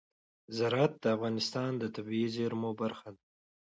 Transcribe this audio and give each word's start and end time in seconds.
زراعت 0.57 0.93
د 1.03 1.05
افغانستان 1.15 1.71
د 1.77 1.83
طبیعي 1.95 2.27
زیرمو 2.35 2.71
برخه 2.81 3.09
ده. 3.15 3.21